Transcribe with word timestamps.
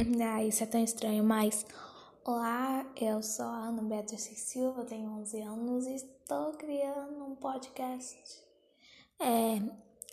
ah, 0.24 0.44
isso 0.44 0.62
é 0.62 0.66
tão 0.66 0.82
estranho, 0.82 1.22
mas. 1.22 1.66
Olá, 2.24 2.86
eu 2.96 3.22
sou 3.22 3.44
a 3.46 3.68
Ana 3.68 3.82
Beatriz 3.82 4.22
Silva, 4.22 4.84
tenho 4.84 5.10
11 5.10 5.40
anos 5.42 5.86
e 5.86 5.94
estou 5.94 6.52
criando 6.52 7.24
um 7.24 7.34
podcast. 7.34 8.18
É. 9.18 9.60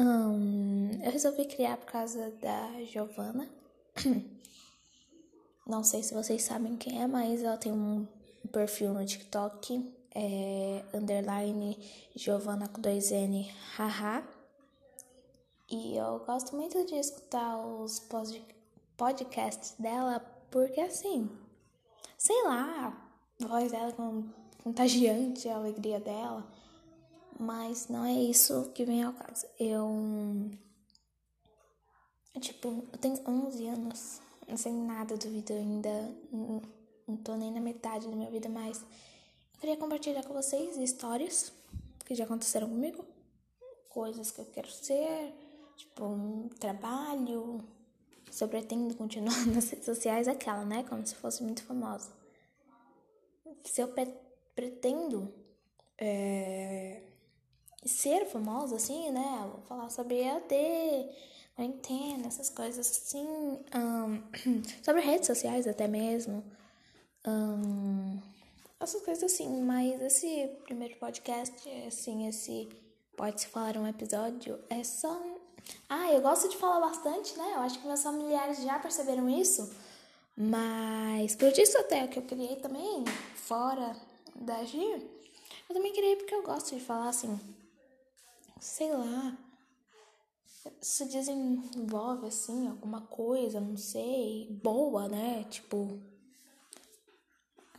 Um, 0.00 0.90
eu 1.02 1.10
resolvi 1.10 1.44
criar 1.44 1.76
por 1.76 1.86
causa 1.86 2.30
da 2.40 2.84
Giovana. 2.84 3.48
Não 5.66 5.84
sei 5.84 6.02
se 6.02 6.14
vocês 6.14 6.42
sabem 6.42 6.76
quem 6.76 7.02
é, 7.02 7.06
mas 7.06 7.42
ela 7.42 7.56
tem 7.56 7.72
um 7.72 8.06
perfil 8.50 8.94
no 8.94 9.04
TikTok, 9.04 9.94
é, 10.14 10.84
underline 10.94 11.78
Giovana 12.16 12.68
com 12.68 12.80
dois 12.80 13.12
N, 13.12 13.48
haha. 13.76 14.26
E 15.70 15.96
eu 15.96 16.20
gosto 16.20 16.56
muito 16.56 16.84
de 16.86 16.94
escutar 16.94 17.58
os 17.58 18.00
podcasts 18.00 18.57
dela, 19.78 20.20
porque 20.50 20.80
assim, 20.80 21.30
sei 22.16 22.42
lá, 22.44 23.10
a 23.42 23.46
voz 23.46 23.70
dela 23.70 23.88
é 23.88 24.62
contagiante, 24.62 25.48
a 25.48 25.56
alegria 25.56 26.00
dela. 26.00 26.46
Mas 27.38 27.88
não 27.88 28.04
é 28.04 28.12
isso 28.12 28.72
que 28.74 28.84
vem 28.84 29.04
ao 29.04 29.12
caso. 29.12 29.46
Eu. 29.58 30.50
Tipo, 32.40 32.68
eu 32.92 32.98
tenho 32.98 33.18
11 33.26 33.66
anos, 33.66 34.20
não 34.48 34.56
sei 34.56 34.72
nada 34.72 35.16
da 35.16 35.28
vida 35.28 35.54
ainda, 35.54 35.90
não, 36.30 36.62
não 37.06 37.16
tô 37.16 37.34
nem 37.34 37.50
na 37.50 37.60
metade 37.60 38.06
da 38.06 38.14
minha 38.14 38.30
vida, 38.30 38.48
mas 38.48 38.78
eu 38.78 39.60
queria 39.60 39.76
compartilhar 39.76 40.22
com 40.22 40.34
vocês 40.34 40.76
histórias 40.76 41.52
que 42.04 42.14
já 42.14 42.24
aconteceram 42.24 42.68
comigo, 42.68 43.04
coisas 43.88 44.30
que 44.30 44.40
eu 44.40 44.46
quero 44.46 44.70
ser 44.70 45.34
tipo, 45.76 46.04
um 46.04 46.48
trabalho. 46.60 47.64
Se 48.30 48.44
eu 48.44 48.48
pretendo 48.48 48.94
continuar 48.94 49.44
nas 49.48 49.70
redes 49.70 49.84
sociais, 49.84 50.28
aquela, 50.28 50.64
né? 50.64 50.84
Como 50.88 51.06
se 51.06 51.14
fosse 51.14 51.42
muito 51.42 51.62
famosa. 51.62 52.10
Se 53.64 53.80
eu 53.80 53.88
pre 53.88 54.12
pretendo 54.54 55.32
é, 55.96 57.00
ser 57.84 58.26
famosa, 58.26 58.76
assim, 58.76 59.10
né? 59.10 59.48
Vou 59.52 59.62
falar 59.62 59.88
sobre 59.88 60.20
EAD, 60.20 61.08
quarentena, 61.54 62.26
essas 62.26 62.50
coisas 62.50 62.88
assim. 62.90 63.26
Um, 63.74 64.22
sobre 64.82 65.00
redes 65.02 65.26
sociais 65.26 65.66
até 65.66 65.86
mesmo. 65.86 66.44
Um, 67.26 68.20
essas 68.80 69.02
coisas 69.02 69.24
assim. 69.24 69.62
Mas 69.62 70.00
esse 70.02 70.48
primeiro 70.64 70.96
podcast, 70.96 71.68
assim, 71.86 72.26
esse 72.26 72.68
pode-se 73.16 73.48
falar 73.48 73.76
um 73.76 73.86
episódio, 73.86 74.58
é 74.70 74.84
só 74.84 75.20
ah, 75.88 76.12
eu 76.12 76.20
gosto 76.20 76.48
de 76.48 76.56
falar 76.56 76.80
bastante, 76.80 77.36
né? 77.38 77.52
Eu 77.54 77.60
acho 77.60 77.78
que 77.78 77.86
meus 77.86 78.02
familiares 78.02 78.62
já 78.62 78.78
perceberam 78.78 79.28
isso. 79.28 79.70
Mas 80.36 81.34
por 81.34 81.48
isso 81.48 81.76
até 81.78 82.06
que 82.06 82.18
eu 82.18 82.22
criei 82.22 82.56
também, 82.56 83.04
fora 83.34 83.96
da 84.34 84.62
GIR, 84.64 85.02
eu 85.68 85.74
também 85.74 85.92
criei 85.92 86.16
porque 86.16 86.34
eu 86.34 86.42
gosto 86.42 86.74
de 86.74 86.80
falar 86.80 87.08
assim, 87.08 87.38
sei 88.60 88.92
lá, 88.92 89.36
se 90.80 91.06
desenvolve 91.06 92.26
assim, 92.26 92.68
alguma 92.68 93.00
coisa, 93.02 93.60
não 93.60 93.76
sei, 93.76 94.48
boa, 94.62 95.08
né? 95.08 95.44
Tipo, 95.50 96.00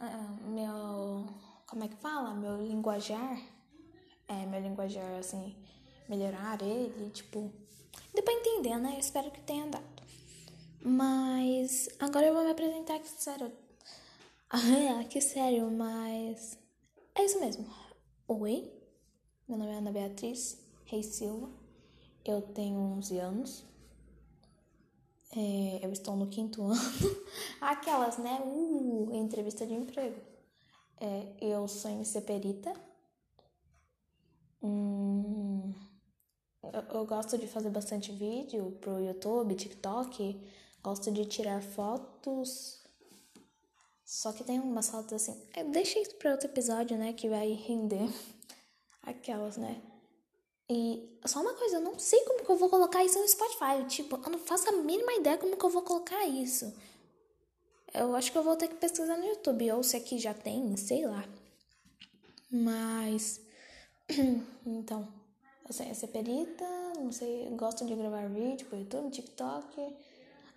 ah, 0.00 0.36
meu, 0.46 1.26
como 1.66 1.84
é 1.84 1.88
que 1.88 1.96
fala? 1.96 2.34
Meu 2.34 2.56
linguajar, 2.56 3.40
é, 4.28 4.46
meu 4.46 4.60
linguajar, 4.60 5.18
assim, 5.18 5.56
melhorar 6.16 6.60
ele, 6.62 7.10
tipo, 7.10 7.50
Deu 8.14 8.22
pra 8.22 8.34
entender, 8.34 8.76
né? 8.78 8.94
Eu 8.94 8.98
espero 8.98 9.30
que 9.30 9.40
tenha 9.40 9.66
dado. 9.66 10.02
Mas 10.84 11.88
agora 11.98 12.26
eu 12.26 12.34
vou 12.34 12.44
me 12.44 12.50
apresentar 12.50 12.98
que 12.98 13.08
sério. 13.08 13.50
Ah, 14.54 15.04
que 15.08 15.18
sério, 15.18 15.70
mas 15.70 16.58
é 17.14 17.24
isso 17.24 17.40
mesmo. 17.40 17.66
Oi, 18.28 18.70
meu 19.48 19.56
nome 19.56 19.70
é 19.70 19.76
Ana 19.76 19.90
Beatriz 19.90 20.58
Reis 20.84 21.06
Silva. 21.06 21.48
Eu 22.22 22.42
tenho 22.42 22.78
11 22.78 23.18
anos. 23.18 23.64
É, 25.34 25.80
eu 25.82 25.90
estou 25.90 26.14
no 26.16 26.26
quinto 26.26 26.60
ano. 26.68 26.76
Aquelas, 27.62 28.18
né? 28.18 28.42
Uh, 28.44 29.14
entrevista 29.14 29.66
de 29.66 29.72
emprego. 29.72 30.20
É, 31.00 31.32
eu 31.40 31.66
sou 31.66 31.90
MC 31.90 32.20
Perita. 32.20 32.74
Hum, 34.62 34.91
eu, 36.62 37.00
eu 37.00 37.06
gosto 37.06 37.36
de 37.36 37.46
fazer 37.46 37.70
bastante 37.70 38.12
vídeo 38.12 38.76
pro 38.80 39.00
YouTube, 39.00 39.54
TikTok. 39.54 40.40
Gosto 40.82 41.10
de 41.10 41.24
tirar 41.24 41.62
fotos. 41.62 42.80
Só 44.04 44.32
que 44.32 44.44
tem 44.44 44.60
umas 44.60 44.88
fotos 44.90 45.12
assim. 45.14 45.40
É, 45.54 45.64
deixa 45.64 45.98
isso 45.98 46.14
pra 46.16 46.32
outro 46.32 46.48
episódio, 46.48 46.96
né? 46.96 47.12
Que 47.12 47.28
vai 47.28 47.52
render 47.52 48.08
aquelas, 49.02 49.56
né? 49.56 49.82
E 50.68 51.18
só 51.26 51.40
uma 51.40 51.54
coisa, 51.54 51.76
eu 51.76 51.80
não 51.80 51.98
sei 51.98 52.20
como 52.24 52.44
que 52.44 52.50
eu 52.50 52.56
vou 52.56 52.68
colocar 52.68 53.04
isso 53.04 53.18
no 53.18 53.28
Spotify. 53.28 53.84
Tipo, 53.88 54.16
eu 54.16 54.30
não 54.30 54.38
faço 54.38 54.68
a 54.68 54.72
mínima 54.72 55.12
ideia 55.14 55.38
como 55.38 55.56
que 55.56 55.64
eu 55.64 55.70
vou 55.70 55.82
colocar 55.82 56.26
isso. 56.26 56.72
Eu 57.92 58.14
acho 58.16 58.32
que 58.32 58.38
eu 58.38 58.42
vou 58.42 58.56
ter 58.56 58.68
que 58.68 58.76
pesquisar 58.76 59.16
no 59.16 59.26
YouTube. 59.26 59.70
Ou 59.72 59.82
se 59.82 59.96
aqui 59.96 60.18
já 60.18 60.32
tem, 60.32 60.76
sei 60.76 61.06
lá. 61.06 61.24
Mas. 62.50 63.40
então. 64.64 65.21
Eu 65.66 65.72
sei 65.72 65.94
ser 65.94 66.08
perita, 66.08 66.64
não 66.96 67.12
sei, 67.12 67.48
gosto 67.56 67.84
de 67.84 67.94
gravar 67.94 68.28
vídeo 68.28 68.66
pro 68.66 68.78
YouTube, 68.78 69.10
TikTok. 69.10 69.94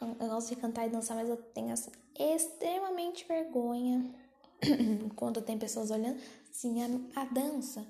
Eu 0.00 0.28
gosto 0.28 0.48
de 0.48 0.56
cantar 0.56 0.86
e 0.86 0.90
dançar, 0.90 1.16
mas 1.16 1.28
eu 1.28 1.36
tenho 1.36 1.72
assim, 1.72 1.90
extremamente 2.18 3.26
vergonha 3.26 4.14
quando 5.16 5.42
tem 5.42 5.58
pessoas 5.58 5.90
olhando. 5.90 6.20
Sim, 6.52 6.82
a, 7.14 7.22
a 7.22 7.24
dança. 7.24 7.86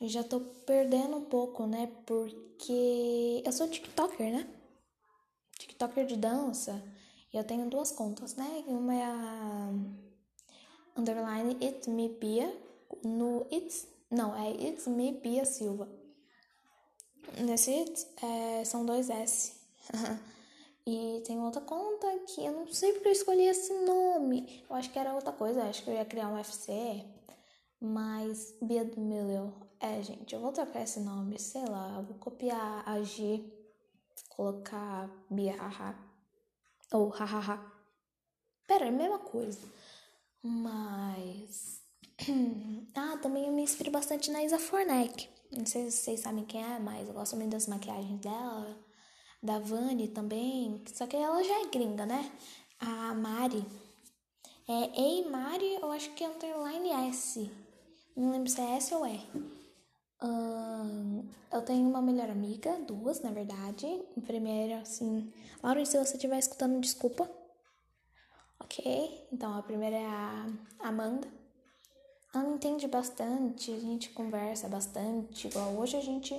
Eu 0.00 0.08
já 0.08 0.24
tô 0.24 0.40
perdendo 0.40 1.16
um 1.16 1.24
pouco, 1.24 1.66
né? 1.66 1.90
Porque 2.06 3.42
eu 3.44 3.52
sou 3.52 3.68
TikToker, 3.68 4.32
né? 4.32 4.48
TikToker 5.58 6.06
de 6.06 6.16
dança. 6.16 6.82
E 7.32 7.36
eu 7.36 7.44
tenho 7.44 7.68
duas 7.68 7.90
contas, 7.90 8.34
né? 8.36 8.64
Uma 8.66 8.94
é 8.94 9.04
a 9.04 9.72
underline 10.96 11.56
It's 11.64 11.86
Me 11.86 12.08
Bia. 12.08 12.52
No 13.04 13.46
It's. 13.50 13.88
Não, 14.10 14.36
é 14.36 14.50
It's 14.50 14.86
Me 14.86 15.12
Bia 15.12 15.44
Silva. 15.44 15.88
Nesse 17.38 17.84
é, 18.22 18.64
são 18.64 18.84
dois 18.84 19.10
S. 19.10 19.52
e 20.86 21.22
tem 21.26 21.40
outra 21.40 21.60
conta 21.60 22.06
que 22.26 22.44
eu 22.44 22.52
não 22.52 22.66
sei 22.72 22.92
porque 22.92 23.08
eu 23.08 23.12
escolhi 23.12 23.46
esse 23.46 23.72
nome. 23.84 24.64
Eu 24.68 24.76
acho 24.76 24.90
que 24.90 24.98
era 24.98 25.14
outra 25.14 25.32
coisa, 25.32 25.64
acho 25.64 25.82
que 25.82 25.90
eu 25.90 25.94
ia 25.94 26.04
criar 26.04 26.28
um 26.28 26.36
UFC. 26.36 27.04
Mas 27.80 28.54
Bia 28.62 28.84
do 28.84 29.00
Mileu. 29.00 29.52
É, 29.78 30.02
gente, 30.02 30.34
eu 30.34 30.40
vou 30.40 30.52
trocar 30.52 30.82
esse 30.82 31.00
nome, 31.00 31.38
sei 31.38 31.66
lá. 31.66 31.96
Eu 31.96 32.02
vou 32.04 32.16
copiar 32.16 32.82
a 32.88 33.02
G, 33.02 33.44
colocar 34.30 35.10
haha. 35.58 35.94
Ou 36.92 37.08
hahaha. 37.08 37.72
Pera, 38.66 38.86
é 38.86 38.88
a 38.88 38.92
mesma 38.92 39.18
coisa. 39.18 39.60
Mas. 40.42 41.82
ah, 42.96 43.18
também 43.20 43.46
eu 43.46 43.52
me 43.52 43.53
inspiro 43.64 43.90
bastante 43.90 44.30
na 44.30 44.44
Isa 44.44 44.58
Fornek. 44.58 45.28
Não 45.50 45.66
sei 45.66 45.90
se 45.90 45.98
vocês 45.98 46.20
sabem 46.20 46.44
quem 46.44 46.62
é, 46.62 46.78
mas 46.78 47.08
eu 47.08 47.14
gosto 47.14 47.36
muito 47.36 47.50
das 47.52 47.66
maquiagens 47.66 48.20
dela. 48.20 48.78
Da 49.42 49.58
Vani 49.58 50.08
também. 50.08 50.82
Só 50.92 51.06
que 51.06 51.16
ela 51.16 51.42
já 51.42 51.62
é 51.62 51.66
gringa, 51.66 52.06
né? 52.06 52.30
A 52.78 53.14
Mari. 53.14 53.64
É 54.68 55.00
Ei 55.00 55.28
Mari, 55.28 55.74
eu 55.80 55.90
acho 55.92 56.10
que 56.10 56.24
é 56.24 56.28
underline 56.28 56.90
S. 57.08 57.50
Não 58.16 58.30
lembro 58.30 58.48
se 58.48 58.60
é 58.60 58.76
S 58.76 58.94
ou 58.94 59.06
E. 59.06 59.20
eu 61.52 61.62
tenho 61.62 61.88
uma 61.88 62.00
melhor 62.00 62.30
amiga, 62.30 62.78
duas 62.80 63.20
na 63.20 63.30
verdade. 63.30 63.86
A 64.16 64.20
primeira, 64.20 64.80
assim. 64.80 65.32
Laura, 65.62 65.84
se 65.84 65.98
você 65.98 66.14
estiver 66.14 66.38
escutando, 66.38 66.80
desculpa. 66.80 67.30
Ok? 68.60 69.28
Então 69.32 69.56
a 69.56 69.62
primeira 69.62 69.96
é 69.96 70.06
a 70.06 70.46
Amanda. 70.80 71.43
Ela 72.34 72.50
entende 72.50 72.88
bastante, 72.88 73.70
a 73.70 73.78
gente 73.78 74.10
conversa 74.10 74.66
bastante. 74.66 75.46
Igual 75.46 75.76
hoje 75.76 75.96
a 75.96 76.00
gente 76.00 76.34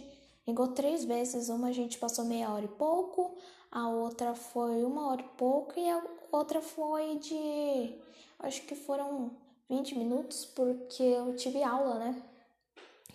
ligou 0.45 0.67
três 0.67 1.05
vezes, 1.05 1.47
uma 1.47 1.69
a 1.69 1.71
gente 1.71 1.97
passou 1.97 2.25
meia 2.25 2.51
hora 2.51 2.65
e 2.65 2.67
pouco, 2.67 3.33
a 3.71 3.87
outra 3.87 4.35
foi 4.35 4.83
uma 4.83 5.07
hora 5.07 5.21
e 5.21 5.37
pouco 5.37 5.79
e 5.79 5.89
a 5.89 6.03
outra 6.33 6.61
foi 6.61 7.17
de. 7.19 7.95
Acho 8.39 8.61
que 8.63 8.75
foram 8.75 9.31
20 9.69 9.97
minutos, 9.97 10.43
porque 10.43 11.01
eu 11.01 11.33
tive 11.37 11.63
aula, 11.63 11.99
né? 11.99 12.23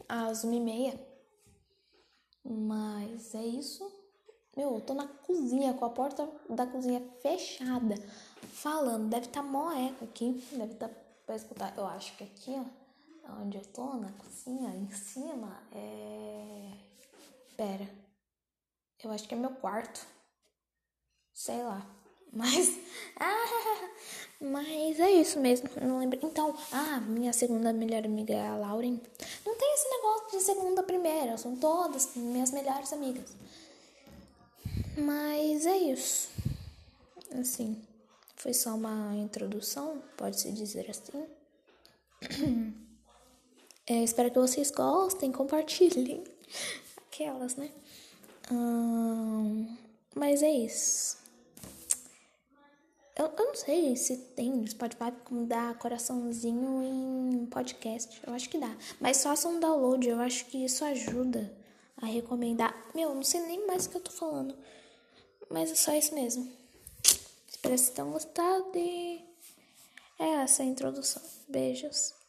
Às 0.09 0.43
uma 0.43 0.55
e 0.55 0.61
meia. 0.61 1.07
Mas 2.43 3.35
é 3.35 3.45
isso. 3.45 3.87
Meu, 4.57 4.77
eu 4.77 4.81
tô 4.81 4.95
na 4.95 5.07
cozinha, 5.07 5.75
com 5.75 5.85
a 5.85 5.91
porta 5.91 6.29
da 6.49 6.67
cozinha 6.67 7.03
fechada, 7.21 7.95
falando. 8.41 9.11
Deve 9.11 9.27
estar 9.27 9.43
tá 9.43 9.49
mó 9.49 9.71
eco 9.71 10.05
aqui, 10.05 10.33
deve 10.53 10.73
estar 10.73 10.89
tá 10.89 11.10
pra 11.31 11.37
escutar. 11.37 11.73
Eu 11.77 11.87
acho 11.87 12.17
que 12.17 12.25
aqui, 12.25 12.53
ó, 13.25 13.41
onde 13.41 13.57
eu 13.57 13.65
tô, 13.67 13.95
na 13.95 14.11
cozinha, 14.13 14.75
em 14.75 14.91
cima, 14.91 15.63
é. 15.73 16.73
Pera. 17.57 17.89
Eu 19.03 19.13
acho 19.13 19.29
que 19.29 19.35
é 19.35 19.37
meu 19.37 19.51
quarto. 19.51 20.05
Sei 21.33 21.63
lá. 21.63 21.87
Mas. 22.33 22.79
Ah, 23.19 23.89
mas 24.41 25.01
é 25.01 25.11
isso 25.11 25.41
mesmo. 25.41 25.69
Não 25.83 25.99
lembro. 25.99 26.19
Então, 26.23 26.57
ah, 26.71 27.01
minha 27.01 27.33
segunda 27.33 27.73
melhor 27.73 28.05
amiga 28.05 28.33
é 28.33 28.47
a 28.47 28.57
Lauren. 28.57 29.01
Não 29.45 29.57
tem 29.57 29.75
esse 29.75 29.89
negócio 29.89 30.39
de 30.39 30.45
segunda 30.45 30.83
primeira. 30.85 31.37
São 31.37 31.57
todas 31.57 32.15
minhas 32.15 32.53
melhores 32.53 32.93
amigas. 32.93 33.29
Mas 34.97 35.67
é 35.67 35.77
isso. 35.77 36.31
Assim. 37.37 37.83
Foi 38.41 38.55
só 38.55 38.75
uma 38.75 39.15
introdução, 39.17 40.03
pode-se 40.17 40.51
dizer 40.51 40.91
assim. 40.91 41.27
É, 43.87 44.05
espero 44.05 44.31
que 44.31 44.39
vocês 44.39 44.71
gostem, 44.71 45.33
compartilhem. 45.33 46.23
Aquelas, 47.09 47.57
né? 47.57 47.73
Hum, 48.53 49.67
mas 50.15 50.45
é 50.45 50.51
isso. 50.51 51.19
Eu, 53.17 53.33
eu 53.37 53.47
não 53.47 53.55
sei 53.57 53.97
se 53.97 54.17
tem 54.17 54.49
no 54.49 54.69
Spotify 54.69 55.11
como 55.25 55.45
dar 55.45 55.77
coraçãozinho 55.77 56.85
em 56.85 57.47
podcast. 57.47 58.23
Eu 58.25 58.33
acho 58.33 58.49
que 58.49 58.59
dá. 58.59 58.77
Mas 59.01 59.25
faça 59.25 59.49
um 59.49 59.59
download, 59.59 60.09
eu 60.09 60.21
acho 60.21 60.45
que 60.47 60.65
isso 60.65 60.85
ajuda 60.85 61.53
a 61.97 62.07
recomendar. 62.07 62.73
Meu, 62.95 63.13
não 63.13 63.25
sei 63.25 63.41
nem 63.41 63.67
mais 63.67 63.87
o 63.87 63.91
que 63.91 63.97
eu 63.97 64.03
tô 64.03 64.13
falando. 64.13 64.55
Mas 65.51 65.73
é 65.73 65.75
só 65.75 65.93
isso 65.97 66.15
mesmo. 66.15 66.60
Espero 67.61 67.75
que 67.75 67.81
vocês 67.83 67.95
tenham 67.95 68.11
gostado 68.11 68.73
e 68.75 69.23
é 70.19 70.43
essa 70.43 70.63
a 70.63 70.67
introdução. 70.67 71.23
Beijos. 71.47 72.20